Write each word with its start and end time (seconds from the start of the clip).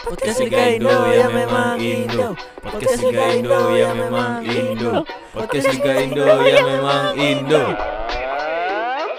Podcast 0.00 0.40
Liga 0.40 0.64
Indo 0.72 0.96
ya 1.12 1.28
memang 1.28 1.76
Indo. 1.76 2.32
Podcast 2.64 3.04
Liga 3.04 3.36
Indo 3.36 3.60
ya 3.76 3.92
memang 3.92 4.40
Indo. 4.48 5.04
Podcast 5.36 5.68
Liga 5.76 5.92
Indo 6.00 6.24
ya 6.24 6.60
memang 6.64 7.12
Indo. 7.20 7.62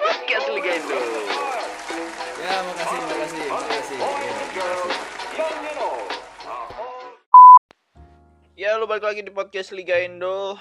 Podcast 0.01 0.47
Liga 0.49 0.71
Indo. 0.81 0.97
Ya 2.41 2.53
makasih 2.65 2.97
makasih 2.97 3.45
makasih. 3.45 3.99
Ya, 8.57 8.77
lu 8.81 8.89
balik 8.89 9.05
lagi 9.05 9.21
di 9.21 9.29
podcast 9.29 9.77
Liga 9.77 10.01
Indo. 10.01 10.57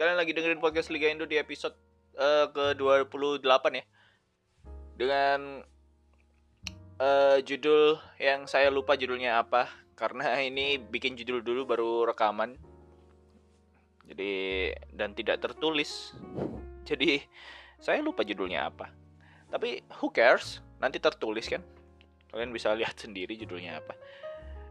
Kalian 0.00 0.16
lagi 0.16 0.32
dengerin 0.32 0.64
podcast 0.64 0.88
Liga 0.88 1.12
Indo 1.12 1.28
di 1.28 1.36
episode 1.36 1.76
eh, 2.16 2.48
ke-28 2.56 3.44
ya. 3.76 3.84
Dengan 4.96 5.60
eh, 6.98 7.38
judul 7.46 7.98
yang 8.18 8.44
saya 8.50 8.68
lupa 8.68 8.98
judulnya 8.98 9.40
apa 9.42 9.70
karena 9.98 10.38
ini 10.38 10.78
bikin 10.78 11.18
judul 11.18 11.42
dulu 11.42 11.66
baru 11.66 11.92
rekaman. 12.06 12.54
Jadi 14.06 14.70
dan 14.94 15.12
tidak 15.18 15.42
tertulis. 15.42 16.14
Jadi 16.88 17.18
saya 17.82 17.98
lupa 17.98 18.22
judulnya 18.22 18.70
apa. 18.70 18.94
Tapi 19.50 19.82
who 19.98 20.14
cares? 20.14 20.62
Nanti 20.78 21.02
tertulis 21.02 21.50
kan. 21.50 21.66
Kalian 22.30 22.54
bisa 22.54 22.70
lihat 22.78 22.94
sendiri 23.02 23.34
judulnya 23.34 23.82
apa. 23.82 23.98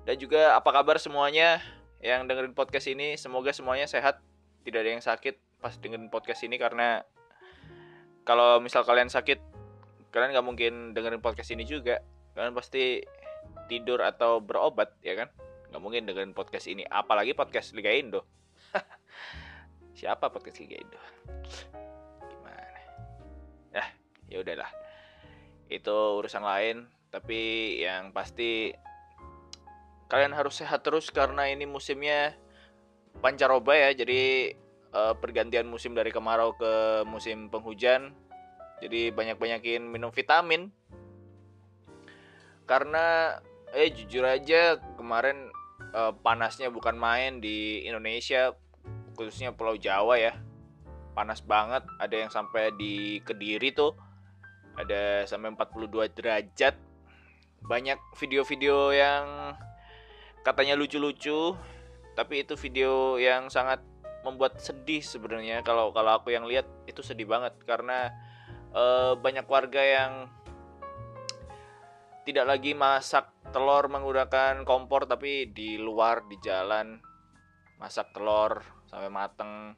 Dan 0.07 0.15
juga 0.15 0.55
apa 0.55 0.71
kabar 0.71 0.95
semuanya 0.95 1.59
yang 1.99 2.23
dengerin 2.29 2.55
podcast 2.55 2.87
ini 2.87 3.19
semoga 3.19 3.51
semuanya 3.51 3.89
sehat 3.89 4.21
tidak 4.63 4.85
ada 4.85 4.91
yang 4.95 5.03
sakit 5.03 5.35
pas 5.57 5.73
dengerin 5.81 6.13
podcast 6.13 6.45
ini 6.45 6.55
karena 6.61 7.01
kalau 8.21 8.61
misal 8.61 8.85
kalian 8.85 9.09
sakit 9.09 9.41
kalian 10.13 10.31
nggak 10.31 10.45
mungkin 10.45 10.73
dengerin 10.93 11.19
podcast 11.19 11.51
ini 11.51 11.65
juga 11.65 11.97
kalian 12.37 12.53
pasti 12.53 13.01
tidur 13.65 13.97
atau 14.05 14.37
berobat 14.37 14.93
ya 15.01 15.17
kan? 15.17 15.33
Nggak 15.73 15.81
mungkin 15.81 16.05
dengerin 16.05 16.37
podcast 16.37 16.69
ini. 16.69 16.85
Apalagi 16.85 17.33
podcast 17.33 17.73
Liga 17.73 17.89
Indo. 17.89 18.21
Siapa 19.97 20.29
podcast 20.29 20.61
Liga 20.61 20.77
Indo? 20.77 21.01
Gimana? 22.29 22.79
Ya 23.73 23.83
ya 24.29 24.37
udahlah. 24.45 24.69
Itu 25.65 26.21
urusan 26.21 26.45
lain 26.45 26.85
tapi 27.09 27.73
yang 27.81 28.13
pasti 28.13 28.69
kalian 30.07 30.37
harus 30.37 30.61
sehat 30.61 30.85
terus 30.85 31.09
karena 31.09 31.49
ini 31.49 31.65
musimnya 31.65 32.37
pancaroba 33.17 33.73
ya. 33.73 33.97
Jadi 33.97 34.53
eh, 34.93 35.13
pergantian 35.17 35.65
musim 35.65 35.97
dari 35.97 36.13
kemarau 36.13 36.53
ke 36.53 37.01
musim 37.09 37.49
penghujan. 37.49 38.13
Jadi 38.77 39.09
banyak-banyakin 39.09 39.81
minum 39.89 40.13
vitamin 40.13 40.69
karena 42.67 43.39
eh 43.71 43.89
jujur 43.89 44.27
aja 44.27 44.77
kemarin 44.99 45.49
eh, 45.95 46.13
panasnya 46.21 46.67
bukan 46.67 46.99
main 46.99 47.39
di 47.39 47.87
Indonesia 47.87 48.53
khususnya 49.17 49.55
Pulau 49.55 49.79
Jawa 49.79 50.19
ya. 50.19 50.35
Panas 51.17 51.41
banget 51.41 51.81
ada 51.97 52.13
yang 52.13 52.29
sampai 52.29 52.69
di 52.77 53.17
Kediri 53.25 53.73
tuh 53.73 53.97
ada 54.77 55.25
sampai 55.25 55.57
42 55.57 56.13
derajat. 56.13 56.77
Banyak 57.65 57.97
video-video 58.21 58.93
yang 58.93 59.57
katanya 60.45 60.77
lucu-lucu 60.77 61.57
tapi 62.13 62.45
itu 62.45 62.53
video 62.53 63.17
yang 63.17 63.49
sangat 63.49 63.81
membuat 64.21 64.61
sedih 64.61 65.01
sebenarnya. 65.01 65.65
Kalau 65.65 65.89
kalau 65.89 66.21
aku 66.21 66.29
yang 66.29 66.45
lihat 66.45 66.69
itu 66.85 67.01
sedih 67.01 67.25
banget. 67.25 67.57
Karena 67.65 68.13
eh, 68.77 69.17
banyak 69.17 69.49
warga 69.49 69.81
yang 69.81 70.29
tidak 72.27 72.43
lagi 72.43 72.75
masak 72.75 73.31
telur 73.55 73.87
menggunakan 73.87 74.67
kompor 74.67 75.07
tapi 75.07 75.47
di 75.47 75.79
luar 75.79 76.27
di 76.27 76.35
jalan 76.43 76.99
masak 77.79 78.11
telur 78.11 78.59
sampai 78.91 79.07
mateng. 79.07 79.71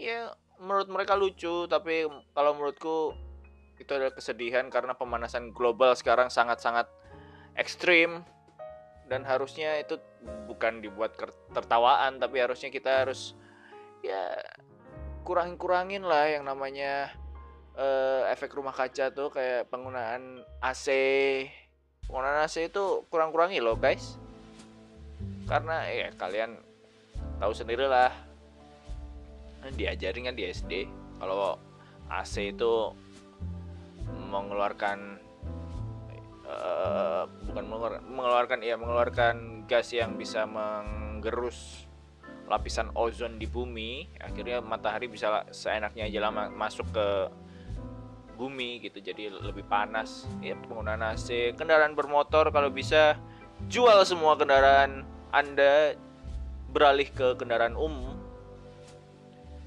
Ya 0.00 0.32
menurut 0.56 0.88
mereka 0.88 1.12
lucu 1.12 1.68
tapi 1.68 2.08
kalau 2.32 2.56
menurutku 2.56 3.12
itu 3.76 3.92
adalah 3.92 4.16
kesedihan 4.16 4.72
karena 4.72 4.96
pemanasan 4.96 5.52
global 5.52 5.92
sekarang 5.92 6.32
sangat-sangat 6.32 6.88
ekstrim. 7.60 8.24
Dan 9.04 9.28
harusnya 9.28 9.76
itu 9.76 10.00
bukan 10.48 10.80
dibuat 10.80 11.12
tertawaan 11.52 12.16
tapi 12.16 12.40
harusnya 12.40 12.72
kita 12.72 13.04
harus 13.04 13.36
ya 14.00 14.40
kurangin 15.28 15.60
kurangin 15.60 16.02
lah 16.08 16.24
yang 16.32 16.48
namanya 16.48 17.12
eh, 17.76 18.22
efek 18.32 18.52
rumah 18.56 18.74
kaca 18.74 19.12
tuh 19.12 19.32
kayak 19.32 19.68
penggunaan 19.72 20.44
AC 20.60 20.86
penggunaan 22.04 22.44
AC 22.44 22.68
itu 22.68 23.06
kurang 23.08 23.32
kurangi 23.32 23.62
loh 23.62 23.78
guys. 23.78 24.20
Karena 25.48 25.84
ya 25.88 26.08
kalian 26.16 26.58
tahu 27.40 27.52
sendiri 27.56 27.88
lah. 27.88 28.12
Diajarin 29.62 30.26
kan 30.26 30.34
di 30.34 30.50
SD 30.50 30.90
kalau 31.22 31.54
AC 32.10 32.50
itu 32.50 32.90
mengeluarkan 34.10 35.22
eh, 36.44 37.22
bukan 37.46 37.64
mengeluarkan, 37.70 38.02
mengeluarkan 38.10 38.58
ya 38.66 38.74
mengeluarkan 38.74 39.34
gas 39.70 39.94
yang 39.94 40.18
bisa 40.18 40.44
menggerus 40.44 41.86
lapisan 42.50 42.90
ozon 42.98 43.38
di 43.38 43.46
bumi 43.46 44.10
akhirnya 44.18 44.58
matahari 44.60 45.06
bisa 45.06 45.46
seenaknya 45.54 46.10
aja 46.10 46.20
lama 46.20 46.50
masuk 46.50 46.84
ke 46.90 47.06
bumi 48.36 48.80
gitu 48.80 48.98
jadi 48.98 49.28
lebih 49.28 49.68
panas 49.68 50.24
ya 50.40 50.56
penggunaan 50.56 51.14
AC 51.14 51.54
kendaraan 51.54 51.92
bermotor 51.92 52.48
kalau 52.50 52.72
bisa 52.72 53.16
jual 53.70 54.02
semua 54.02 54.34
kendaraan 54.34 55.06
anda 55.32 55.96
beralih 56.72 57.08
ke 57.12 57.36
kendaraan 57.36 57.76
umum. 57.76 58.16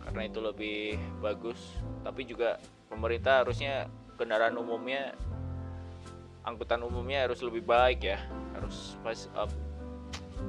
Karena 0.01 0.21
itu 0.25 0.37
lebih 0.41 0.97
bagus 1.21 1.57
tapi 2.05 2.25
juga 2.29 2.61
pemerintah 2.89 3.41
harusnya 3.41 3.89
kendaraan 4.17 4.53
umumnya 4.57 5.17
angkutan 6.45 6.85
umumnya 6.85 7.25
harus 7.25 7.41
lebih 7.41 7.65
baik 7.65 8.05
ya 8.05 8.21
harus 8.53 8.93
pas 9.01 9.25
up 9.33 9.49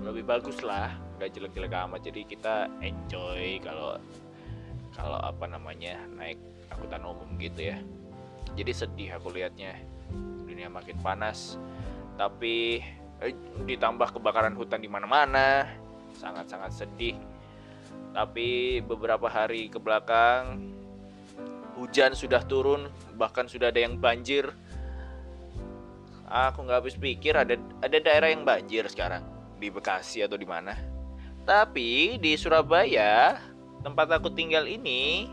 lebih 0.04 0.28
bagus 0.28 0.60
lah 0.60 0.92
nggak 1.16 1.32
jelek-jelek 1.32 1.72
amat. 1.88 2.00
Jadi 2.04 2.28
kita 2.28 2.68
enjoy 2.84 3.56
kalau 3.64 3.96
kalau 4.92 5.16
apa 5.24 5.48
namanya 5.48 5.96
naik 6.12 6.36
angkutan 6.68 7.00
umum 7.04 7.28
gitu 7.40 7.72
ya 7.72 7.80
jadi 8.56 8.72
sedih 8.72 9.20
aku 9.20 9.36
lihatnya 9.36 9.76
dunia 10.48 10.72
makin 10.72 10.96
panas. 11.04 11.60
Tapi 12.16 12.80
eh, 13.20 13.36
ditambah 13.68 14.16
kebakaran 14.16 14.56
hutan 14.56 14.80
di 14.80 14.88
mana-mana 14.88 15.68
sangat-sangat 16.16 16.72
sedih. 16.72 17.20
Tapi 18.16 18.80
beberapa 18.80 19.28
hari 19.28 19.68
ke 19.68 19.76
belakang 19.76 20.72
hujan 21.76 22.16
sudah 22.16 22.40
turun 22.48 22.88
bahkan 23.20 23.44
sudah 23.44 23.68
ada 23.68 23.84
yang 23.84 24.00
banjir. 24.00 24.48
Aku 26.26 26.64
nggak 26.64 26.80
habis 26.80 26.96
pikir 26.96 27.36
ada 27.36 27.60
ada 27.84 27.98
daerah 28.00 28.32
yang 28.32 28.42
banjir 28.42 28.88
sekarang 28.88 29.22
di 29.60 29.68
Bekasi 29.68 30.24
atau 30.24 30.40
di 30.40 30.48
mana. 30.48 30.72
Tapi 31.44 32.16
di 32.16 32.32
Surabaya 32.34 33.36
tempat 33.84 34.08
aku 34.18 34.32
tinggal 34.32 34.66
ini 34.66 35.30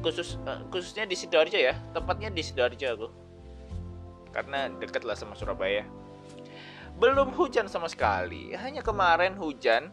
khusus 0.00 0.38
eh, 0.46 0.60
khususnya 0.70 1.04
di 1.04 1.16
sidoarjo 1.18 1.58
ya. 1.58 1.74
Tempatnya 1.92 2.30
di 2.30 2.42
sidoarjo 2.42 2.86
aku. 2.94 3.08
Karena 4.30 4.70
deket 4.78 5.02
lah 5.02 5.18
sama 5.18 5.34
Surabaya. 5.34 5.82
Belum 6.98 7.30
hujan 7.34 7.70
sama 7.70 7.86
sekali. 7.86 8.54
Hanya 8.54 8.82
kemarin 8.82 9.38
hujan. 9.38 9.90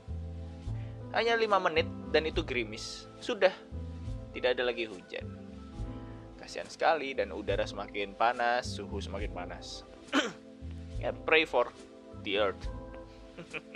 Hanya 1.13 1.37
lima 1.37 1.61
menit 1.61 1.87
dan 2.11 2.27
itu 2.27 2.43
gerimis. 2.43 3.07
Sudah 3.21 3.53
tidak 4.35 4.59
ada 4.59 4.67
lagi 4.67 4.89
hujan. 4.89 5.25
Kasihan 6.35 6.67
sekali 6.67 7.15
dan 7.15 7.31
udara 7.31 7.63
semakin 7.63 8.13
panas 8.13 8.67
suhu 8.67 8.99
semakin 9.01 9.31
panas. 9.33 9.83
Ya 10.95 11.11
pray 11.11 11.43
for 11.43 11.69
the 12.23 12.39
earth. 12.39 12.65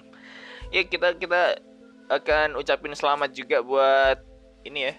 Ya 0.73 0.85
kita 0.85 1.17
kita 1.17 1.59
akan 2.09 2.57
ucapin 2.57 2.93
selamat 2.93 3.33
juga 3.33 3.61
buat 3.61 4.21
ini 4.61 4.89
ya 4.89 4.93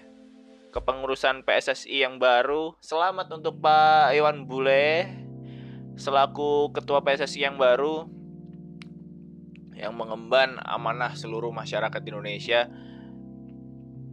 kepengurusan 0.71 1.43
PSSI 1.43 2.07
yang 2.07 2.17
baru. 2.17 2.73
Selamat 2.79 3.27
untuk 3.35 3.59
Pak 3.59 4.15
Iwan 4.15 4.47
Bule 4.47 5.11
selaku 5.99 6.71
ketua 6.71 7.03
PSSI 7.03 7.45
yang 7.45 7.59
baru 7.59 8.07
yang 9.75 9.93
mengemban 9.93 10.57
amanah 10.63 11.13
seluruh 11.13 11.51
masyarakat 11.51 12.01
Indonesia 12.07 12.71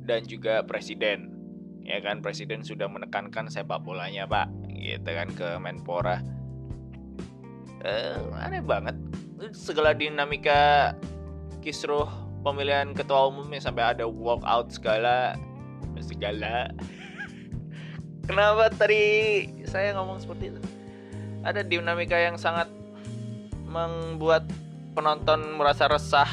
dan 0.05 0.27
juga 0.27 0.67
presiden. 0.67 1.39
Ya 1.87 2.03
kan 2.05 2.21
presiden 2.21 2.67
sudah 2.67 2.91
menekankan 2.91 3.49
sepak 3.49 3.81
bolanya 3.81 4.29
pak 4.29 4.51
gitu 4.77 5.09
kan 5.09 5.29
ke 5.33 5.49
Menpora. 5.57 6.21
Eh, 7.87 8.19
aneh 8.45 8.61
banget. 8.61 8.99
Segala 9.55 9.95
dinamika 9.95 10.93
kisruh 11.63 12.11
pemilihan 12.43 12.93
ketua 12.93 13.31
umumnya 13.31 13.63
sampai 13.63 13.95
ada 13.95 14.05
walkout 14.05 14.75
segala 14.75 15.39
segala. 16.09 16.73
Kenapa 18.25 18.69
tadi 18.73 19.05
saya 19.65 19.97
ngomong 19.97 20.21
seperti 20.21 20.53
itu? 20.53 20.61
Ada 21.45 21.65
dinamika 21.65 22.17
yang 22.17 22.37
sangat 22.37 22.69
membuat 23.69 24.45
penonton 24.93 25.57
merasa 25.57 25.89
resah. 25.89 26.29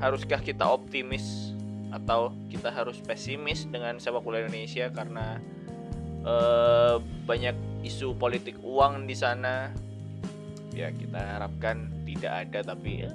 Haruskah 0.00 0.40
kita 0.40 0.64
optimis 0.64 1.52
atau 1.92 2.32
kita 2.48 2.72
harus 2.72 3.00
pesimis 3.00 3.68
dengan 3.68 4.00
sepak 4.00 4.24
bola 4.24 4.40
Indonesia 4.40 4.88
karena 4.88 5.36
uh, 6.24 7.00
banyak 7.24 7.56
isu 7.84 8.16
politik 8.16 8.56
uang 8.60 9.08
di 9.08 9.16
sana? 9.16 9.72
Ya 10.76 10.92
kita 10.92 11.40
harapkan 11.40 11.88
tidak 12.04 12.32
ada 12.48 12.76
tapi 12.76 13.04
ya, 13.04 13.12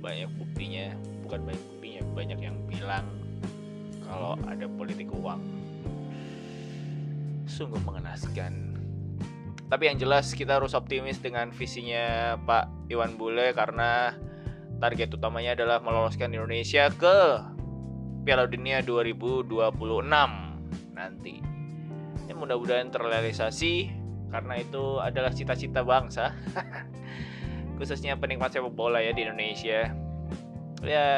banyak 0.00 0.28
buktinya. 0.36 0.92
Bukan 1.24 1.40
banyak 1.48 1.64
buktinya 1.72 2.00
banyak 2.12 2.38
yang 2.40 2.56
bilang 2.68 3.21
kalau 4.12 4.36
ada 4.44 4.68
politik 4.68 5.08
uang 5.16 5.40
sungguh 7.48 7.80
mengenaskan 7.80 8.76
tapi 9.72 9.88
yang 9.88 9.96
jelas 9.96 10.36
kita 10.36 10.60
harus 10.60 10.76
optimis 10.76 11.16
dengan 11.16 11.48
visinya 11.48 12.36
Pak 12.44 12.92
Iwan 12.92 13.16
Bule 13.16 13.56
karena 13.56 14.12
target 14.84 15.16
utamanya 15.16 15.56
adalah 15.56 15.80
meloloskan 15.80 16.36
Indonesia 16.36 16.92
ke 16.92 17.40
Piala 18.28 18.44
Dunia 18.44 18.84
2026 18.84 19.48
nanti. 20.92 21.40
Ya 22.28 22.36
mudah-mudahan 22.36 22.92
terrealisasi 22.92 23.88
karena 24.28 24.60
itu 24.60 25.00
adalah 25.00 25.32
cita-cita 25.32 25.80
bangsa. 25.80 26.36
Khususnya 27.80 28.20
penikmat 28.20 28.52
sepak 28.52 28.76
bola 28.76 29.00
ya 29.00 29.16
di 29.16 29.24
Indonesia. 29.24 29.88
Ya 30.84 31.08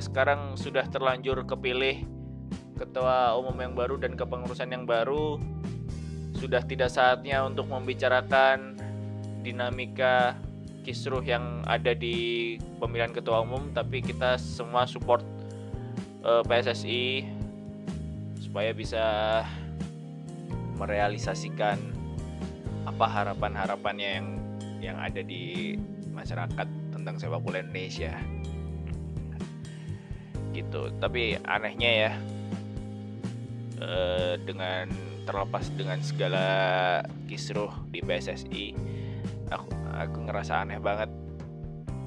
sekarang 0.00 0.56
sudah 0.56 0.88
terlanjur 0.88 1.44
kepilih 1.44 2.17
ketua 2.78 3.34
umum 3.34 3.58
yang 3.58 3.74
baru 3.74 3.98
dan 3.98 4.14
kepengurusan 4.14 4.70
yang 4.70 4.86
baru 4.86 5.42
sudah 6.38 6.62
tidak 6.62 6.94
saatnya 6.94 7.42
untuk 7.42 7.66
membicarakan 7.66 8.78
dinamika 9.42 10.38
kisruh 10.86 11.20
yang 11.20 11.66
ada 11.66 11.92
di 11.92 12.56
pemilihan 12.78 13.10
ketua 13.10 13.42
umum 13.42 13.74
tapi 13.74 13.98
kita 14.00 14.38
semua 14.38 14.86
support 14.86 15.26
uh, 16.22 16.40
eh, 16.40 16.42
PSSI 16.46 17.04
supaya 18.38 18.70
bisa 18.72 19.04
merealisasikan 20.78 21.76
apa 22.86 23.04
harapan-harapannya 23.04 24.08
yang 24.08 24.28
yang 24.78 24.96
ada 24.96 25.20
di 25.20 25.74
masyarakat 26.14 26.66
tentang 26.94 27.14
sepak 27.18 27.42
bola 27.42 27.60
Indonesia. 27.60 28.14
Gitu. 30.54 30.90
Tapi 30.96 31.36
anehnya 31.44 31.90
ya 32.08 32.12
uh, 33.80 34.34
dengan 34.42 34.90
terlepas 35.28 35.68
dengan 35.76 36.00
segala 36.00 36.46
kisruh 37.28 37.68
di 37.92 38.00
PSSI 38.00 38.64
aku 39.52 39.68
aku 39.96 40.18
ngerasa 40.28 40.64
aneh 40.64 40.80
banget. 40.80 41.10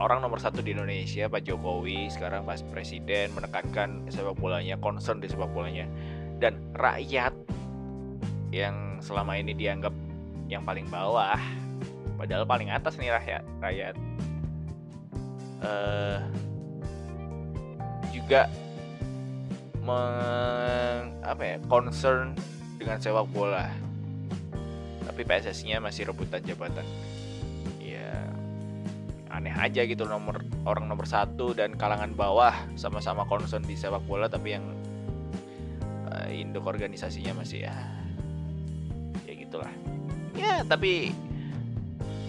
Orang 0.02 0.26
nomor 0.26 0.42
satu 0.42 0.66
di 0.66 0.74
Indonesia 0.74 1.30
Pak 1.30 1.46
Jokowi 1.46 2.10
sekarang 2.10 2.42
Pak 2.42 2.66
Presiden 2.74 3.38
menekankan 3.38 4.10
sepak 4.10 4.34
bolanya 4.42 4.74
concern 4.82 5.22
di 5.22 5.30
sepak 5.30 5.54
bolanya. 5.54 5.86
Dan 6.42 6.58
rakyat 6.74 7.38
yang 8.50 8.98
selama 8.98 9.38
ini 9.38 9.54
dianggap 9.54 9.94
yang 10.50 10.66
paling 10.66 10.90
bawah 10.90 11.38
padahal 12.20 12.44
paling 12.44 12.68
atas 12.68 13.00
nih 13.00 13.10
rakyat 13.14 13.44
rakyat 13.64 13.96
uh, 15.64 16.20
juga 18.12 18.52
meng, 19.82 21.18
apa 21.26 21.42
ya 21.42 21.56
concern 21.66 22.38
dengan 22.78 23.02
sepak 23.02 23.26
bola. 23.34 23.70
Tapi 25.06 25.22
PSSI-nya 25.26 25.82
masih 25.82 26.10
rebutan 26.10 26.42
jabatan. 26.46 26.86
Ya 27.82 28.30
aneh 29.34 29.54
aja 29.54 29.82
gitu 29.86 30.06
nomor 30.06 30.46
orang 30.68 30.86
nomor 30.86 31.10
satu 31.10 31.58
dan 31.58 31.74
kalangan 31.74 32.14
bawah 32.14 32.54
sama-sama 32.78 33.26
concern 33.26 33.66
di 33.66 33.74
sepak 33.74 34.04
bola 34.06 34.28
tapi 34.28 34.60
yang 34.60 34.66
uh, 36.12 36.28
induk 36.30 36.68
organisasinya 36.68 37.42
masih 37.42 37.66
ya 37.66 37.76
ya 39.26 39.34
gitulah. 39.34 39.72
Ya 40.38 40.62
tapi 40.66 41.14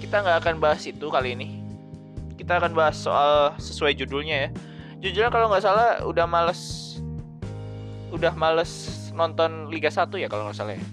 kita 0.01 0.25
nggak 0.25 0.39
akan 0.45 0.57
bahas 0.61 0.83
itu 0.89 1.07
kali 1.13 1.37
ini. 1.37 1.49
Kita 2.37 2.59
akan 2.59 2.73
bahas 2.75 2.99
soal 2.99 3.55
sesuai 3.61 3.95
judulnya 3.95 4.49
ya. 4.49 4.51
Jujurnya 5.03 5.31
kalau 5.31 5.51
nggak 5.51 5.63
salah 5.63 6.03
udah 6.03 6.27
males 6.27 6.92
udah 8.13 8.37
males 8.37 8.93
nonton 9.17 9.73
Liga 9.73 9.89
1 9.89 10.13
ya 10.21 10.29
kalau 10.29 10.45
nggak 10.47 10.57
salah 10.57 10.77
ya. 10.77 10.85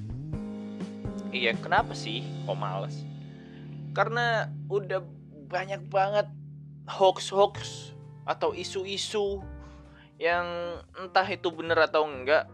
Iya, 1.30 1.52
kenapa 1.60 1.94
sih 1.94 2.26
kok 2.48 2.58
males? 2.58 3.06
Karena 3.94 4.48
udah 4.72 5.04
banyak 5.52 5.92
banget 5.92 6.26
hoax-hoax 6.90 7.92
atau 8.24 8.56
isu-isu 8.56 9.44
yang 10.18 10.48
entah 10.98 11.28
itu 11.28 11.52
bener 11.54 11.78
atau 11.86 12.08
enggak 12.08 12.50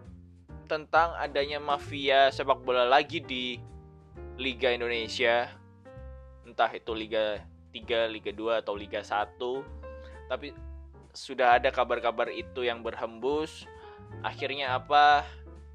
tentang 0.66 1.14
adanya 1.22 1.62
mafia 1.62 2.34
sepak 2.34 2.66
bola 2.66 2.90
lagi 2.90 3.22
di 3.22 3.62
Liga 4.36 4.74
Indonesia. 4.74 5.48
Entah 6.44 6.74
itu 6.74 6.92
Liga 6.92 7.40
3, 7.72 8.12
Liga 8.12 8.32
2 8.34 8.62
atau 8.66 8.74
Liga 8.76 9.06
1. 9.06 9.38
Tapi 10.28 10.52
sudah 11.16 11.62
ada 11.62 11.72
kabar-kabar 11.72 12.28
itu 12.34 12.66
yang 12.66 12.84
berhembus. 12.84 13.64
Akhirnya 14.26 14.76
apa? 14.76 15.26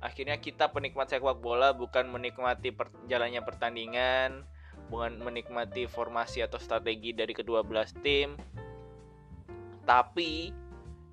akhirnya 0.00 0.40
kita 0.40 0.72
penikmat 0.72 1.12
sepak 1.12 1.44
bola 1.44 1.76
bukan 1.76 2.08
menikmati 2.08 2.72
per, 2.72 2.88
jalannya 3.04 3.44
pertandingan 3.44 4.48
bukan 4.88 5.20
menikmati 5.20 5.84
formasi 5.84 6.40
atau 6.40 6.56
strategi 6.56 7.12
dari 7.12 7.36
kedua 7.36 7.60
belas 7.60 7.92
tim 8.00 8.34
tapi 9.84 10.56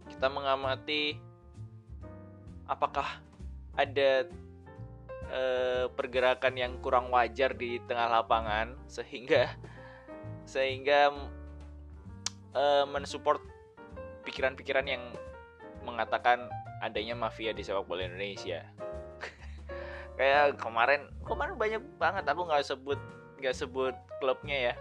kita 0.08 0.32
mengamati 0.32 1.20
apakah 2.64 3.20
ada 3.76 4.24
e, 5.28 5.44
pergerakan 5.92 6.56
yang 6.56 6.74
kurang 6.80 7.12
wajar 7.12 7.52
di 7.60 7.84
tengah 7.92 8.08
lapangan 8.08 8.72
sehingga 8.88 9.52
sehingga 10.48 11.12
e, 12.56 12.64
mensupport 12.88 13.44
pikiran-pikiran 14.24 14.88
yang 14.88 15.04
mengatakan 15.84 16.48
adanya 16.82 17.18
mafia 17.18 17.52
di 17.54 17.66
sepak 17.66 17.86
bola 17.86 18.06
Indonesia. 18.06 18.66
Kayak 20.18 20.58
kemarin 20.62 21.10
kemarin 21.26 21.56
banyak 21.58 21.84
banget 21.98 22.26
aku 22.26 22.42
nggak 22.46 22.66
sebut 22.66 23.00
nggak 23.42 23.56
sebut 23.56 23.96
klubnya 24.22 24.74
ya. 24.74 24.76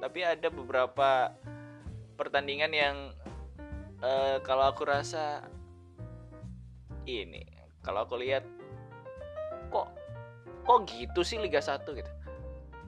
Tapi 0.00 0.20
ada 0.24 0.48
beberapa 0.52 1.32
pertandingan 2.14 2.72
yang 2.72 2.96
uh, 4.04 4.36
kalau 4.44 4.68
aku 4.68 4.84
rasa 4.84 5.44
ini 7.04 7.44
kalau 7.84 8.08
aku 8.08 8.16
lihat 8.16 8.44
kok 9.68 9.92
kok 10.64 10.78
gitu 10.88 11.20
sih 11.20 11.36
Liga 11.36 11.60
1 11.60 11.84
gitu? 11.84 12.12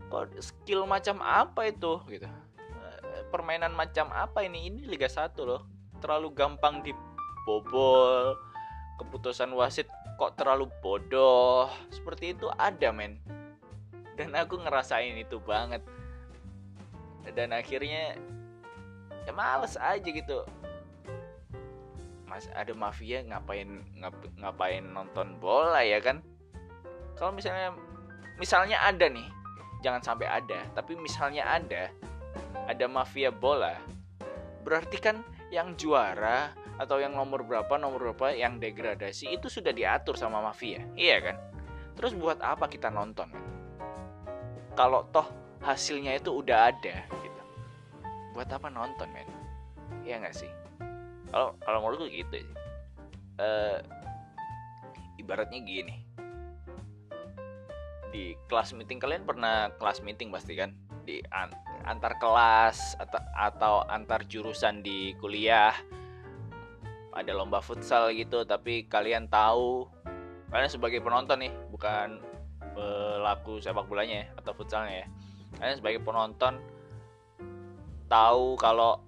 Kok 0.08 0.24
skill 0.40 0.88
macam 0.88 1.20
apa 1.20 1.68
itu 1.68 2.00
gitu? 2.08 2.24
Eh, 2.24 3.22
permainan 3.28 3.76
macam 3.76 4.08
apa 4.08 4.40
ini? 4.40 4.72
Ini 4.72 4.88
Liga 4.88 5.10
1 5.10 5.36
loh. 5.44 5.68
Terlalu 6.00 6.32
gampang 6.32 6.80
dibobol 6.80 8.32
keputusan 8.98 9.52
wasit 9.56 9.88
kok 10.16 10.36
terlalu 10.36 10.68
bodoh. 10.80 11.68
Seperti 11.92 12.32
itu 12.36 12.48
ada 12.56 12.92
men. 12.92 13.20
Dan 14.16 14.32
aku 14.32 14.60
ngerasain 14.60 15.16
itu 15.16 15.36
banget. 15.40 15.84
Dan 17.36 17.52
akhirnya 17.52 18.16
ya 19.28 19.32
males 19.34 19.76
aja 19.76 20.08
gitu. 20.08 20.46
Mas 22.26 22.50
ada 22.52 22.74
mafia 22.74 23.22
ngapain 23.22 23.86
ngap, 24.02 24.14
ngapain 24.40 24.82
nonton 24.82 25.38
bola 25.38 25.84
ya 25.84 26.02
kan? 26.02 26.24
Kalau 27.16 27.32
misalnya 27.32 27.72
misalnya 28.36 28.76
ada 28.84 29.08
nih 29.08 29.28
jangan 29.80 30.02
sampai 30.04 30.28
ada 30.28 30.60
tapi 30.76 30.96
misalnya 30.96 31.44
ada 31.44 31.88
ada 32.68 32.84
mafia 32.88 33.32
bola 33.32 33.76
berarti 34.64 34.98
kan 35.00 35.24
yang 35.48 35.72
juara 35.78 36.52
atau 36.76 37.00
yang 37.00 37.16
nomor 37.16 37.40
berapa 37.44 37.80
nomor 37.80 38.12
berapa 38.12 38.36
yang 38.36 38.60
degradasi 38.60 39.32
itu 39.32 39.48
sudah 39.48 39.72
diatur 39.72 40.16
sama 40.20 40.44
mafia. 40.44 40.84
Iya 40.92 41.16
kan? 41.24 41.36
Terus 41.96 42.12
buat 42.12 42.36
apa 42.44 42.68
kita 42.68 42.92
nonton? 42.92 43.32
Kalau 44.76 45.08
toh 45.08 45.24
hasilnya 45.64 46.20
itu 46.20 46.36
udah 46.36 46.68
ada 46.68 47.08
gitu. 47.08 47.42
Buat 48.36 48.52
apa 48.52 48.68
nonton 48.68 49.08
men? 49.08 49.28
Iya 50.04 50.20
nggak 50.20 50.36
sih? 50.36 50.52
Kalau 51.32 51.56
kalau 51.64 51.78
menurutku 51.80 52.12
gitu 52.12 52.44
sih. 52.44 52.56
Uh, 53.40 53.80
ibaratnya 55.16 55.64
gini. 55.64 56.04
Di 58.12 58.36
kelas 58.52 58.76
meeting 58.76 59.00
kalian 59.00 59.24
pernah 59.24 59.72
kelas 59.80 60.04
meeting 60.04 60.28
pasti 60.28 60.60
kan? 60.60 60.76
Di 61.08 61.24
an 61.32 61.56
antar 61.88 62.20
kelas 62.20 63.00
atau 63.32 63.80
antar 63.88 64.28
jurusan 64.28 64.84
di 64.84 65.16
kuliah 65.16 65.72
ada 67.16 67.32
lomba 67.32 67.64
futsal 67.64 68.12
gitu 68.12 68.44
tapi 68.44 68.84
kalian 68.84 69.26
tahu 69.32 69.88
kalian 70.52 70.68
sebagai 70.68 71.00
penonton 71.00 71.48
nih 71.48 71.52
bukan 71.72 72.20
pelaku 72.76 73.56
sepak 73.64 73.88
bolanya 73.88 74.22
ya, 74.22 74.26
atau 74.36 74.52
futsalnya 74.52 74.94
ya. 75.04 75.06
Kalian 75.56 75.76
sebagai 75.80 76.00
penonton 76.04 76.60
tahu 78.06 78.60
kalau 78.60 79.00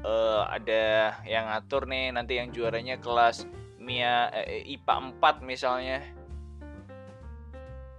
eh, 0.00 0.42
ada 0.48 0.84
yang 1.28 1.44
ngatur 1.52 1.84
nih 1.84 2.16
nanti 2.16 2.40
yang 2.40 2.48
juaranya 2.50 2.96
kelas 2.96 3.44
MIA 3.76 4.32
eh, 4.32 4.64
IPA 4.64 5.20
4 5.20 5.44
misalnya. 5.44 6.00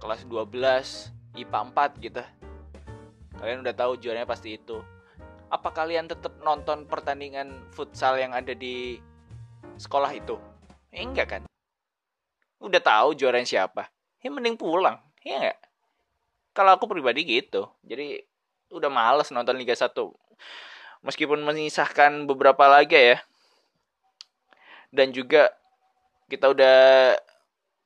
Kelas 0.02 0.26
12 0.26 1.38
IPA 1.38 1.58
4 1.74 2.04
gitu. 2.04 2.22
Kalian 3.38 3.62
udah 3.62 3.74
tahu 3.74 3.94
juaranya 4.02 4.26
pasti 4.26 4.58
itu. 4.58 4.82
Apa 5.48 5.70
kalian 5.70 6.10
tetap 6.10 6.34
nonton 6.42 6.84
pertandingan 6.90 7.70
futsal 7.72 8.18
yang 8.18 8.34
ada 8.34 8.52
di 8.52 8.98
sekolah 9.78 10.10
itu. 10.12 10.36
Eh, 10.90 11.06
enggak 11.06 11.26
kan? 11.38 11.42
Udah 12.58 12.82
tahu 12.82 13.14
juaranya 13.14 13.46
siapa. 13.46 13.86
Ya 14.18 14.28
mending 14.34 14.58
pulang 14.58 14.98
ya 15.22 15.38
enggak? 15.38 15.58
Kalau 16.52 16.74
aku 16.74 16.90
pribadi 16.90 17.22
gitu. 17.22 17.70
Jadi 17.86 18.18
udah 18.74 18.90
males 18.90 19.30
nonton 19.32 19.56
Liga 19.56 19.72
1 19.72 19.94
meskipun 21.00 21.40
menyisahkan 21.46 22.26
beberapa 22.26 22.66
laga 22.66 22.98
ya. 22.98 23.18
Dan 24.90 25.14
juga 25.14 25.52
kita 26.28 26.50
udah 26.52 26.78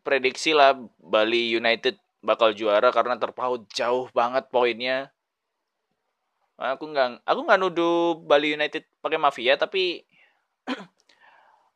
prediksi 0.02 0.50
lah 0.54 0.74
Bali 0.98 1.54
United 1.54 1.98
bakal 2.22 2.54
juara 2.54 2.90
karena 2.94 3.18
terpaut 3.18 3.66
jauh 3.74 4.06
banget 4.14 4.46
poinnya. 4.50 5.10
Aku 6.56 6.86
nggak 6.94 7.26
aku 7.26 7.40
nggak 7.42 7.60
nuduh 7.60 8.22
Bali 8.22 8.54
United 8.54 8.86
pakai 9.02 9.18
mafia 9.18 9.58
tapi 9.58 10.06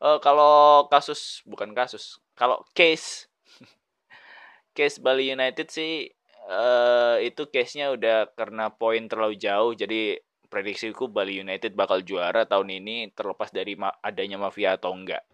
uh, 0.01 0.19
kalau 0.21 0.85
kasus 0.89 1.41
bukan 1.45 1.73
kasus 1.73 2.21
kalau 2.37 2.61
case. 2.77 3.29
Case 4.77 5.01
Bali 5.01 5.33
United 5.33 5.73
sih 5.73 6.05
uh, 6.45 7.17
itu 7.17 7.49
case-nya 7.49 7.89
udah 7.89 8.29
karena 8.37 8.69
poin 8.69 9.09
terlalu 9.09 9.33
jauh. 9.33 9.73
Jadi 9.73 10.21
prediksiku 10.47 11.09
Bali 11.09 11.41
United 11.41 11.73
bakal 11.73 12.05
juara 12.05 12.45
tahun 12.45 12.77
ini 12.77 13.11
terlepas 13.17 13.49
dari 13.49 13.73
ma 13.73 13.89
adanya 14.05 14.37
mafia 14.37 14.77
atau 14.77 14.93
enggak. 14.93 15.25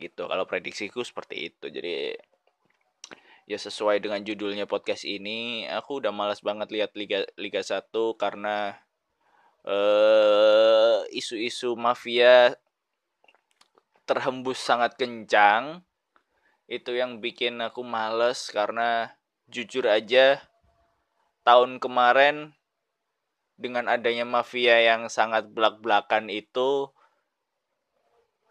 Gitu 0.00 0.24
kalau 0.24 0.48
prediksiku 0.48 1.04
seperti 1.04 1.52
itu. 1.52 1.68
Jadi 1.68 2.16
ya 3.48 3.56
sesuai 3.56 4.04
dengan 4.04 4.20
judulnya 4.20 4.68
podcast 4.68 5.08
ini 5.08 5.64
aku 5.68 6.04
udah 6.04 6.12
malas 6.12 6.44
banget 6.44 6.68
lihat 6.68 6.92
liga 6.92 7.24
liga 7.40 7.64
1 7.64 7.88
karena 8.20 8.76
eh, 9.64 11.00
isu-isu 11.16 11.72
mafia 11.72 12.52
terhembus 14.08 14.56
sangat 14.56 14.96
kencang 14.96 15.84
itu 16.64 16.96
yang 16.96 17.20
bikin 17.20 17.60
aku 17.60 17.84
males 17.84 18.48
karena 18.48 19.12
jujur 19.52 19.84
aja 19.84 20.40
tahun 21.44 21.76
kemarin 21.76 22.56
dengan 23.60 23.88
adanya 23.92 24.24
mafia 24.24 24.80
yang 24.80 25.12
sangat 25.12 25.48
belak-belakan 25.52 26.32
itu 26.32 26.88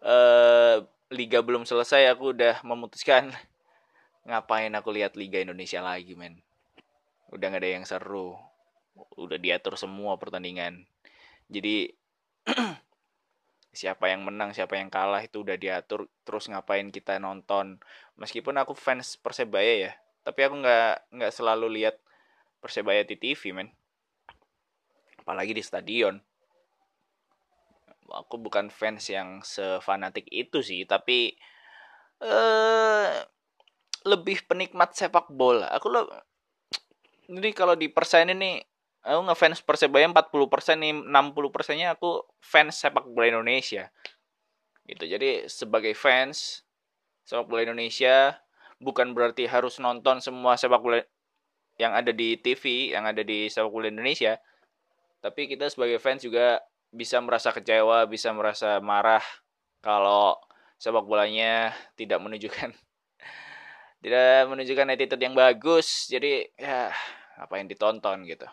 eh, 0.06 0.86
liga 1.10 1.40
belum 1.42 1.66
selesai 1.66 2.12
aku 2.12 2.38
udah 2.38 2.62
memutuskan 2.62 3.34
ngapain 4.28 4.76
aku 4.76 4.92
lihat 4.92 5.16
Liga 5.16 5.40
Indonesia 5.40 5.80
lagi 5.80 6.14
men? 6.14 6.44
Udah 7.32 7.48
gak 7.48 7.64
ada 7.64 7.70
yang 7.80 7.88
seru. 7.88 8.36
Udah 9.16 9.40
diatur 9.40 9.80
semua 9.80 10.20
pertandingan. 10.20 10.84
Jadi 11.48 11.96
siapa 13.78 14.10
yang 14.10 14.26
menang 14.26 14.58
siapa 14.58 14.82
yang 14.82 14.90
kalah 14.90 15.22
itu 15.22 15.46
udah 15.46 15.54
diatur 15.54 16.10
terus 16.26 16.50
ngapain 16.50 16.90
kita 16.90 17.22
nonton. 17.22 17.78
Meskipun 18.18 18.58
aku 18.58 18.74
fans 18.74 19.14
persebaya 19.22 19.74
ya 19.78 19.94
tapi 20.28 20.44
aku 20.44 20.60
nggak 20.60 21.16
nggak 21.16 21.32
selalu 21.32 21.68
lihat 21.80 21.96
persebaya 22.60 23.08
di 23.08 23.16
TV 23.16 23.56
men. 23.56 23.72
Apalagi 25.24 25.56
di 25.56 25.64
stadion. 25.64 26.20
Aku 28.12 28.36
bukan 28.36 28.68
fans 28.68 29.08
yang 29.08 29.40
sefanatik 29.40 30.28
itu 30.28 30.60
sih 30.60 30.84
tapi 30.84 31.32
eh 32.20 33.14
lebih 34.04 34.44
penikmat 34.52 34.92
sepak 34.98 35.32
bola. 35.32 35.72
Aku 35.72 35.88
lo 35.88 36.12
jadi 37.28 37.52
kalau 37.56 37.76
di 37.76 37.88
persen 37.92 38.32
ini 38.32 38.60
aku 39.08 39.22
ngefans 39.32 39.64
Persebaya 39.64 40.04
40% 40.12 40.84
nih 40.84 40.94
60 40.94 41.56
persennya 41.56 41.96
aku 41.96 42.28
fans 42.44 42.76
sepak 42.76 43.08
bola 43.08 43.32
Indonesia. 43.32 43.88
Gitu. 44.84 45.08
Jadi 45.08 45.48
sebagai 45.48 45.96
fans 45.96 46.68
sepak 47.24 47.48
bola 47.48 47.64
Indonesia 47.64 48.36
bukan 48.84 49.16
berarti 49.16 49.48
harus 49.48 49.80
nonton 49.80 50.20
semua 50.20 50.60
sepak 50.60 50.84
bola 50.84 51.00
yang 51.80 51.96
ada 51.96 52.12
di 52.12 52.36
TV, 52.36 52.92
yang 52.92 53.08
ada 53.08 53.24
di 53.24 53.48
sepak 53.48 53.72
bola 53.72 53.88
Indonesia. 53.88 54.36
Tapi 55.24 55.48
kita 55.48 55.72
sebagai 55.72 56.04
fans 56.04 56.28
juga 56.28 56.60
bisa 56.92 57.24
merasa 57.24 57.56
kecewa, 57.56 58.04
bisa 58.12 58.36
merasa 58.36 58.84
marah 58.84 59.24
kalau 59.80 60.36
sepak 60.78 61.08
bolanya 61.08 61.74
tidak 61.98 62.22
menunjukkan 62.22 62.70
tidak 64.04 64.46
menunjukkan 64.46 64.94
attitude 64.94 65.24
yang 65.26 65.34
bagus 65.34 66.06
jadi 66.06 66.46
ya 66.54 66.94
apa 67.38 67.58
yang 67.58 67.66
ditonton 67.66 68.30
gitu 68.30 68.46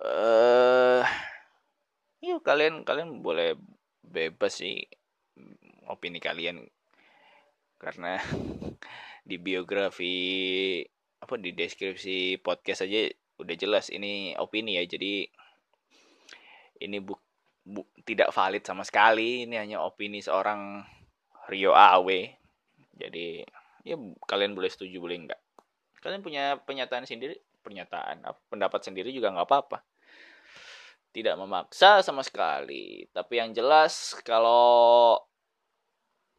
eh 0.00 1.04
uh, 1.04 1.06
yuk 2.24 2.40
kalian 2.40 2.84
kalian 2.88 3.20
boleh 3.20 3.56
bebas 4.00 4.60
sih 4.60 4.80
opini 5.88 6.18
kalian. 6.18 6.64
Karena 7.80 8.20
di 9.28 9.36
biografi 9.36 10.16
apa 11.20 11.36
di 11.36 11.52
deskripsi 11.52 12.40
podcast 12.40 12.88
aja 12.88 13.12
udah 13.40 13.56
jelas 13.56 13.92
ini 13.92 14.36
opini 14.36 14.80
ya. 14.80 14.84
Jadi 14.88 15.28
ini 16.80 16.96
bu, 17.00 17.12
bu 17.64 17.84
tidak 18.08 18.32
valid 18.32 18.64
sama 18.64 18.84
sekali. 18.88 19.44
Ini 19.44 19.56
hanya 19.60 19.84
opini 19.84 20.24
seorang 20.24 20.84
Rio 21.50 21.74
Awe 21.74 22.40
jadi 22.94 23.42
ya 23.82 23.96
kalian 24.28 24.52
boleh 24.52 24.68
setuju 24.68 25.00
boleh 25.02 25.26
enggak 25.26 25.40
kalian 26.04 26.20
punya 26.20 26.60
pernyataan 26.60 27.08
sendiri 27.08 27.40
pernyataan. 27.70 28.26
Pendapat 28.50 28.80
sendiri 28.82 29.14
juga 29.14 29.30
nggak 29.30 29.46
apa-apa. 29.46 29.78
Tidak 31.14 31.38
memaksa 31.38 32.02
sama 32.02 32.26
sekali. 32.26 33.06
Tapi 33.14 33.38
yang 33.38 33.54
jelas 33.54 34.18
kalau 34.26 35.14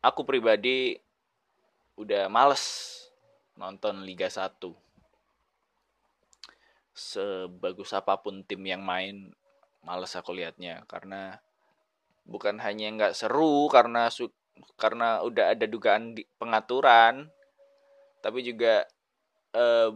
aku 0.04 0.28
pribadi 0.28 1.00
udah 1.96 2.28
males 2.28 2.98
nonton 3.56 4.04
Liga 4.04 4.28
1 4.28 4.58
sebagus 6.92 7.96
apa 7.96 8.20
pun 8.20 8.44
tim 8.44 8.62
yang 8.68 8.84
main 8.84 9.32
males 9.86 10.14
aku 10.14 10.36
lihatnya 10.36 10.84
karena 10.86 11.40
bukan 12.28 12.62
hanya 12.62 12.92
nggak 12.94 13.16
seru 13.18 13.66
karena 13.72 14.12
karena 14.78 15.24
udah 15.26 15.56
ada 15.56 15.66
dugaan 15.66 16.14
di 16.14 16.28
pengaturan 16.38 17.32
tapi 18.22 18.46
juga 18.46 18.86
eh, 19.56 19.90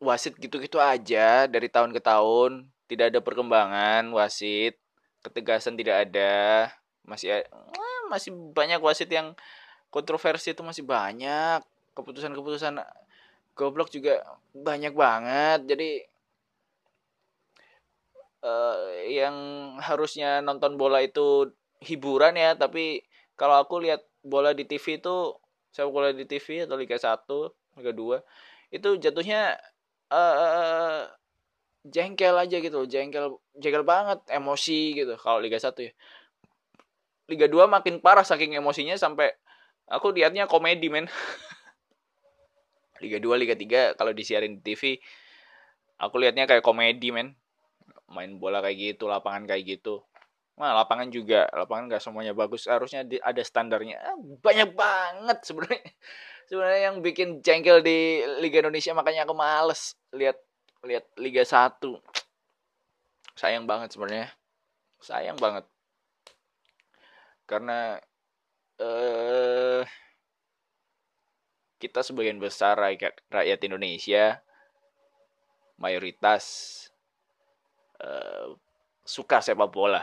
wasit 0.00 0.34
gitu-gitu 0.40 0.80
aja 0.80 1.44
dari 1.46 1.68
tahun 1.68 1.92
ke 1.92 2.00
tahun. 2.00 2.66
Tidak 2.88 3.12
ada 3.14 3.20
perkembangan 3.22 4.08
wasit. 4.16 4.74
Ketegasan 5.22 5.76
tidak 5.76 6.08
ada. 6.08 6.68
Masih 7.04 7.44
masih 8.10 8.34
banyak 8.56 8.80
wasit 8.82 9.12
yang 9.12 9.36
kontroversi 9.92 10.56
itu 10.56 10.64
masih 10.64 10.82
banyak. 10.82 11.62
Keputusan-keputusan 11.94 12.80
goblok 13.54 13.92
juga 13.92 14.24
banyak 14.56 14.96
banget. 14.96 15.68
Jadi 15.68 15.90
uh, 18.44 19.04
yang 19.06 19.36
harusnya 19.80 20.40
nonton 20.40 20.80
bola 20.80 21.04
itu 21.04 21.52
hiburan 21.80 22.36
ya 22.36 22.52
tapi 22.56 23.04
kalau 23.36 23.56
aku 23.60 23.80
lihat 23.80 24.04
bola 24.20 24.52
di 24.52 24.68
TV 24.68 25.00
itu 25.00 25.32
saya 25.72 25.88
bola 25.88 26.12
di 26.12 26.28
TV 26.28 26.68
atau 26.68 26.76
Liga 26.76 27.00
1 27.00 27.24
Liga 27.80 27.92
2 27.96 28.20
itu 28.76 28.88
jatuhnya 29.00 29.56
uh, 30.10 31.06
jengkel 31.86 32.36
aja 32.36 32.56
gitu 32.60 32.84
jengkel 32.84 33.40
jengkel 33.56 33.84
banget 33.86 34.20
emosi 34.28 35.00
gitu 35.00 35.14
kalau 35.16 35.40
Liga 35.40 35.56
1 35.56 35.72
ya 35.80 35.92
Liga 37.30 37.46
2 37.46 37.70
makin 37.70 38.02
parah 38.02 38.26
saking 38.26 38.58
emosinya 38.58 38.98
sampai 38.98 39.32
aku 39.88 40.12
lihatnya 40.12 40.44
komedi 40.44 40.92
men 40.92 41.08
Liga 43.02 43.16
2 43.16 43.40
Liga 43.40 43.56
3 43.56 43.96
kalau 43.96 44.12
disiarin 44.12 44.60
di 44.60 44.74
TV 44.74 45.00
aku 45.96 46.20
lihatnya 46.20 46.44
kayak 46.44 46.60
komedi 46.60 47.14
men 47.14 47.32
main 48.10 48.36
bola 48.36 48.60
kayak 48.60 48.98
gitu 48.98 49.08
lapangan 49.08 49.46
kayak 49.48 49.78
gitu 49.78 50.04
Nah, 50.60 50.76
lapangan 50.76 51.08
juga, 51.08 51.48
lapangan 51.56 51.88
nggak 51.88 52.04
semuanya 52.04 52.36
bagus. 52.36 52.68
Harusnya 52.68 53.00
ada 53.00 53.40
standarnya. 53.40 53.96
Ah, 53.96 54.12
banyak 54.20 54.76
banget 54.76 55.38
sebenarnya. 55.40 55.88
Sebenarnya 56.50 56.90
yang 56.90 56.98
bikin 56.98 57.46
jengkel 57.46 57.78
di 57.78 58.26
Liga 58.42 58.58
Indonesia 58.58 58.90
makanya 58.90 59.22
aku 59.22 59.38
males 59.38 59.94
lihat 60.10 60.34
lihat 60.82 61.06
Liga 61.14 61.46
1. 61.46 61.78
Sayang 63.38 63.70
banget 63.70 63.94
sebenarnya. 63.94 64.34
Sayang 64.98 65.38
banget. 65.38 65.62
Karena 67.46 68.02
eh 68.82 69.86
kita 71.78 72.02
sebagian 72.02 72.42
besar 72.42 72.74
rakyat, 72.74 73.14
rakyat 73.30 73.60
Indonesia 73.70 74.42
mayoritas 75.78 76.44
uh, 78.02 78.58
suka 79.06 79.38
sepak 79.38 79.70
bola. 79.70 80.02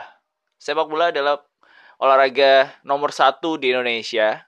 Sepak 0.56 0.88
bola 0.88 1.12
adalah 1.12 1.44
olahraga 2.00 2.72
nomor 2.88 3.12
satu 3.12 3.60
di 3.60 3.68
Indonesia. 3.68 4.47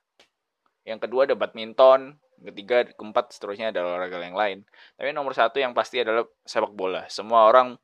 Yang 0.85 1.07
kedua 1.07 1.29
ada 1.29 1.37
badminton, 1.37 2.17
ketiga, 2.41 2.89
keempat, 2.97 3.37
seterusnya 3.37 3.71
adalah 3.71 4.01
olahraga 4.01 4.19
yang 4.25 4.39
lain. 4.39 4.59
Tapi 4.97 5.13
nomor 5.13 5.37
satu 5.37 5.61
yang 5.61 5.77
pasti 5.77 6.01
adalah 6.01 6.25
sepak 6.49 6.73
bola. 6.73 7.05
Semua 7.13 7.45
orang, 7.47 7.77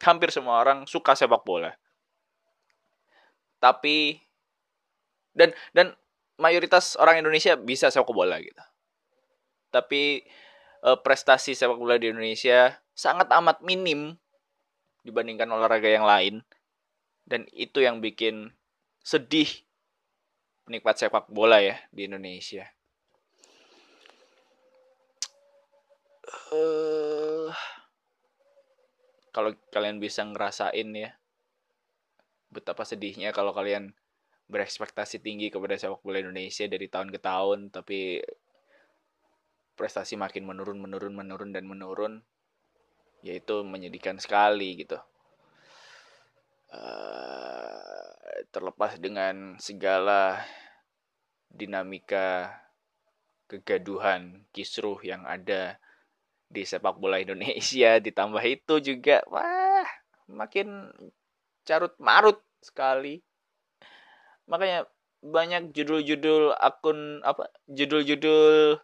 hampir 0.00 0.32
semua 0.32 0.64
orang 0.64 0.88
suka 0.88 1.12
sepak 1.12 1.44
bola. 1.44 1.76
Tapi 3.58 4.16
dan 5.34 5.52
dan 5.76 5.94
mayoritas 6.40 6.94
orang 6.96 7.20
Indonesia 7.20 7.58
bisa 7.58 7.92
sepak 7.92 8.14
bola 8.14 8.40
gitu. 8.40 8.62
Tapi 9.68 10.24
eh, 10.82 10.98
prestasi 11.04 11.52
sepak 11.52 11.76
bola 11.76 12.00
di 12.00 12.08
Indonesia 12.08 12.80
sangat 12.96 13.28
amat 13.34 13.60
minim 13.60 14.16
dibandingkan 15.04 15.50
olahraga 15.50 15.90
yang 15.90 16.06
lain. 16.08 16.40
Dan 17.28 17.44
itu 17.52 17.84
yang 17.84 18.00
bikin 18.00 18.56
sedih 19.04 19.67
penikmat 20.68 21.00
sepak 21.00 21.32
bola 21.32 21.64
ya 21.64 21.80
di 21.88 22.04
Indonesia. 22.04 22.68
Uh, 26.52 27.48
kalau 29.32 29.56
kalian 29.72 29.96
bisa 29.96 30.28
ngerasain 30.28 30.92
ya 30.92 31.16
betapa 32.52 32.84
sedihnya 32.84 33.32
kalau 33.32 33.56
kalian 33.56 33.96
berekspektasi 34.48 35.24
tinggi 35.24 35.48
kepada 35.48 35.80
sepak 35.80 36.04
bola 36.04 36.20
Indonesia 36.20 36.68
dari 36.68 36.88
tahun 36.88 37.08
ke 37.12 37.20
tahun 37.20 37.72
tapi 37.72 38.20
prestasi 39.76 40.20
makin 40.20 40.48
menurun 40.48 40.80
menurun 40.80 41.14
menurun 41.16 41.50
dan 41.52 41.64
menurun 41.64 42.20
yaitu 43.24 43.64
menyedihkan 43.64 44.16
sekali 44.16 44.84
gitu 44.84 44.96
uh, 46.72 47.97
terlepas 48.50 48.96
dengan 49.00 49.56
segala 49.58 50.42
dinamika 51.48 52.52
kegaduhan 53.48 54.44
kisruh 54.52 55.00
yang 55.00 55.24
ada 55.24 55.80
di 56.48 56.64
sepak 56.64 56.96
bola 56.96 57.20
Indonesia 57.24 58.00
ditambah 58.00 58.44
itu 58.44 58.74
juga 58.80 59.24
wah 59.28 59.88
makin 60.28 60.92
carut 61.64 61.92
marut 62.00 62.40
sekali. 62.60 63.20
Makanya 64.48 64.88
banyak 65.18 65.74
judul-judul 65.74 66.54
akun 66.56 67.20
apa 67.26 67.50
judul-judul 67.66 68.78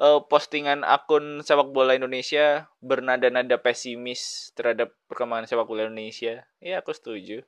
uh, 0.00 0.20
postingan 0.26 0.82
akun 0.82 1.44
sepak 1.44 1.70
bola 1.70 1.94
Indonesia 1.94 2.66
bernada-nada 2.82 3.60
pesimis 3.60 4.50
terhadap 4.56 4.96
perkembangan 5.06 5.46
sepak 5.46 5.66
bola 5.68 5.86
Indonesia. 5.86 6.48
Ya 6.58 6.82
aku 6.82 6.90
setuju 6.90 7.46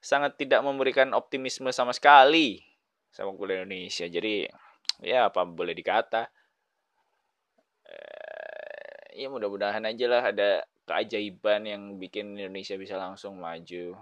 sangat 0.00 0.38
tidak 0.38 0.62
memberikan 0.62 1.12
optimisme 1.16 1.68
sama 1.74 1.92
sekali 1.92 2.62
sepak 3.16 3.32
bola 3.32 3.64
Indonesia. 3.64 4.04
Jadi 4.04 4.44
ya 5.00 5.28
apa 5.28 5.44
boleh 5.44 5.72
dikata 5.76 6.24
uh, 7.88 9.02
ya 9.16 9.28
mudah-mudahan 9.32 9.84
aja 9.88 10.06
lah 10.08 10.22
ada 10.28 10.64
keajaiban 10.86 11.64
yang 11.66 11.82
bikin 11.96 12.36
Indonesia 12.36 12.76
bisa 12.76 13.00
langsung 13.00 13.40
maju. 13.40 13.96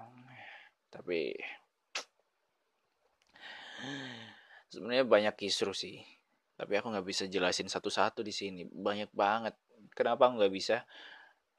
Tapi 0.90 1.34
sebenarnya 4.68 5.06
banyak 5.06 5.34
kisru 5.38 5.70
sih. 5.70 6.02
Tapi 6.54 6.78
aku 6.78 6.90
nggak 6.90 7.06
bisa 7.06 7.24
jelasin 7.26 7.70
satu-satu 7.70 8.22
di 8.22 8.34
sini. 8.34 8.62
Banyak 8.66 9.10
banget. 9.14 9.54
Kenapa 9.94 10.26
nggak 10.30 10.52
bisa? 10.52 10.82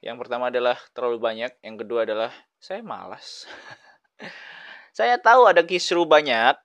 Yang 0.04 0.28
pertama 0.28 0.52
adalah 0.52 0.78
terlalu 0.92 1.18
banyak. 1.20 1.52
Yang 1.64 1.76
kedua 1.84 2.04
adalah 2.04 2.32
saya 2.60 2.84
malas 2.84 3.48
saya 4.96 5.20
tahu 5.20 5.52
ada 5.52 5.64
kisru 5.68 6.08
banyak. 6.08 6.56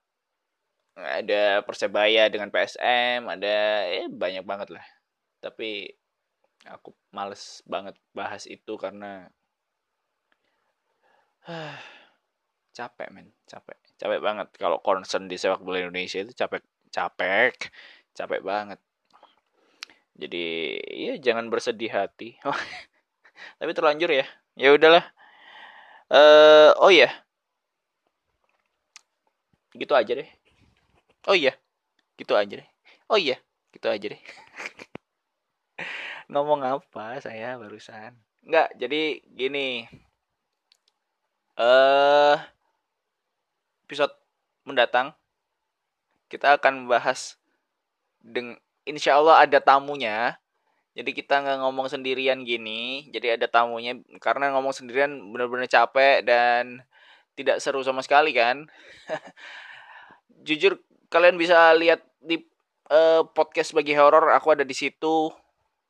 Ada 1.00 1.64
persebaya 1.64 2.28
dengan 2.28 2.52
PSM 2.52 3.24
ada 3.24 3.88
eh 3.88 4.06
banyak 4.06 4.44
banget 4.44 4.68
lah. 4.74 4.84
Tapi 5.40 5.88
aku 6.68 6.92
males 7.10 7.64
banget 7.64 7.96
bahas 8.12 8.44
itu 8.44 8.76
karena 8.76 9.26
capek 12.76 13.08
men. 13.10 13.32
Capek. 13.48 13.78
Capek 13.96 14.20
banget. 14.20 14.48
Kalau 14.60 14.78
concern 14.78 15.26
di 15.26 15.40
sepak 15.40 15.64
bola 15.64 15.82
Indonesia 15.82 16.20
itu 16.20 16.36
capek 16.36 16.62
capek. 16.92 17.54
Capek 18.14 18.40
banget. 18.44 18.78
Jadi 20.20 20.76
ya 20.84 21.16
jangan 21.16 21.48
bersedih 21.48 21.90
hati. 21.90 22.36
Tapi 23.58 23.70
terlanjur 23.72 24.12
ya. 24.12 24.26
Ya 24.54 24.76
udahlah. 24.76 25.02
Uh, 26.10 26.74
oh 26.82 26.90
ya 26.90 27.08
gitu 29.74 29.92
aja 29.94 30.12
deh. 30.14 30.28
Oh 31.28 31.37
iya. 31.37 31.54
Gitu 32.18 32.33
aja 32.35 32.54
deh. 32.59 32.68
Oh 33.06 33.18
iya. 33.18 33.38
Gitu 33.70 33.87
aja 33.87 34.06
deh. 34.11 34.22
Ngomong 36.33 36.62
apa 36.62 37.18
saya 37.22 37.59
barusan? 37.59 38.14
Nggak 38.46 38.68
jadi 38.78 39.02
gini. 39.30 39.87
Eh 41.59 41.62
uh, 41.62 42.38
episode 43.85 44.14
mendatang 44.62 45.11
kita 46.30 46.54
akan 46.54 46.87
membahas 46.87 47.35
deng 48.22 48.54
insya 48.87 49.18
Allah 49.18 49.42
ada 49.42 49.59
tamunya. 49.59 50.38
Jadi 50.94 51.11
kita 51.14 51.42
nggak 51.42 51.59
ngomong 51.62 51.87
sendirian 51.90 52.42
gini. 52.46 53.11
Jadi 53.11 53.38
ada 53.38 53.46
tamunya 53.46 53.98
karena 54.22 54.54
ngomong 54.54 54.74
sendirian 54.74 55.11
benar-benar 55.35 55.66
capek 55.70 56.22
dan 56.26 56.83
tidak 57.38 57.62
seru 57.62 57.85
sama 57.85 58.01
sekali 58.03 58.35
kan 58.35 58.66
jujur 60.47 60.81
kalian 61.11 61.37
bisa 61.37 61.75
lihat 61.77 62.03
di 62.23 62.40
uh, 62.90 63.27
podcast 63.31 63.75
bagi 63.75 63.95
horor 63.95 64.33
aku 64.33 64.55
ada 64.55 64.64
di 64.66 64.77
situ 64.77 65.31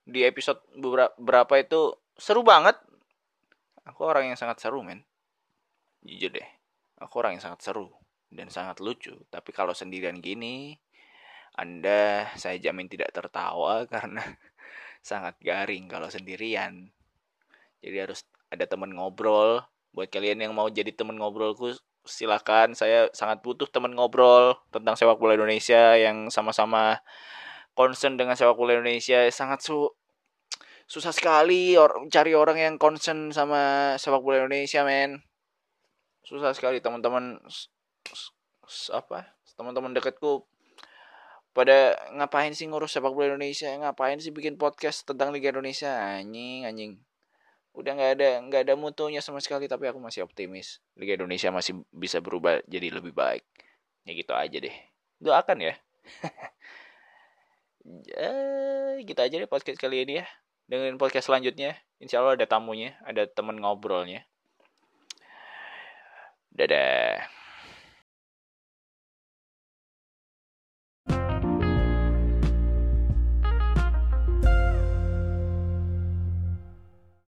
di 0.05 0.25
episode 0.27 0.61
beberapa 0.77 1.61
itu 1.61 1.95
seru 2.19 2.43
banget 2.43 2.77
aku 3.85 4.05
orang 4.05 4.33
yang 4.33 4.39
sangat 4.39 4.59
seru 4.59 4.83
men 4.83 5.05
jujur 6.03 6.33
deh 6.33 6.61
Aku 7.01 7.25
orang 7.25 7.41
yang 7.41 7.45
sangat 7.45 7.65
seru 7.65 7.89
dan 8.29 8.53
sangat 8.53 8.85
lucu. 8.85 9.17
Tapi 9.33 9.51
kalau 9.57 9.73
sendirian 9.73 10.21
gini, 10.21 10.77
Anda 11.57 12.29
saya 12.37 12.61
jamin 12.61 12.93
tidak 12.93 13.17
tertawa 13.17 13.83
karena 13.93 14.21
sangat 15.01 15.41
garing 15.41 15.89
kalau 15.89 16.13
sendirian. 16.13 16.93
Jadi 17.81 17.97
harus 17.97 18.29
ada 18.53 18.69
teman 18.69 18.93
ngobrol. 18.93 19.65
Buat 19.91 20.09
kalian 20.11 20.43
yang 20.43 20.53
mau 20.55 20.71
jadi 20.71 20.95
teman 20.95 21.19
ngobrolku, 21.19 21.75
silakan. 22.07 22.79
Saya 22.79 23.11
sangat 23.11 23.43
butuh 23.43 23.67
teman 23.67 23.93
ngobrol 23.95 24.59
tentang 24.71 24.95
sepak 24.95 25.19
bola 25.19 25.35
Indonesia 25.35 25.99
yang 25.99 26.31
sama-sama 26.31 27.03
concern 27.75 28.15
dengan 28.15 28.39
sepak 28.39 28.55
bola 28.55 28.79
Indonesia. 28.79 29.27
Sangat 29.35 29.67
su 29.67 29.91
susah 30.91 31.15
sekali 31.15 31.79
or 31.79 32.11
cari 32.11 32.35
orang 32.35 32.59
yang 32.59 32.75
concern 32.79 33.31
sama 33.31 33.95
sepak 33.99 34.23
bola 34.23 34.43
Indonesia, 34.43 34.83
men 34.83 35.23
susah 36.25 36.53
sekali 36.55 36.79
teman-teman 36.79 37.41
apa 38.95 39.35
teman-teman 39.59 39.91
dekatku 39.97 40.47
pada 41.51 41.99
ngapain 42.15 42.55
sih 42.55 42.71
ngurus 42.71 42.95
sepak 42.95 43.11
bola 43.11 43.35
Indonesia 43.35 43.67
ngapain 43.67 44.23
sih 44.23 44.31
bikin 44.31 44.55
podcast 44.55 45.03
tentang 45.03 45.35
Liga 45.35 45.51
Indonesia 45.51 45.91
anjing 45.91 46.63
anjing 46.63 46.93
udah 47.71 47.93
nggak 47.95 48.13
ada 48.19 48.29
nggak 48.51 48.63
ada 48.67 48.75
mutunya 48.75 49.23
sama 49.23 49.39
sekali 49.39 49.71
tapi 49.71 49.87
aku 49.87 50.03
masih 50.03 50.27
optimis. 50.27 50.83
Liga 50.99 51.15
Indonesia 51.15 51.55
masih 51.55 51.81
bisa 51.95 52.19
berubah 52.19 52.61
jadi 52.67 52.91
lebih 52.91 53.15
baik. 53.15 53.47
Ya 54.05 54.13
gitu 54.17 54.33
aja 54.35 54.57
deh. 54.59 54.77
Doakan 55.23 55.59
ya. 55.63 55.75
Ya 57.81 58.29
gitu 59.01 59.17
aja 59.17 59.41
deh 59.41 59.49
podcast 59.49 59.81
kali 59.81 60.05
ini 60.05 60.21
ya. 60.21 60.27
Dengan 60.69 61.01
podcast 61.01 61.33
selanjutnya. 61.33 61.81
Insya 61.97 62.21
Allah 62.21 62.37
ada 62.37 62.45
tamunya 62.45 62.93
ada 63.09 63.25
teman 63.25 63.57
ngobrolnya. 63.57 64.29
Dadah. 66.53 67.40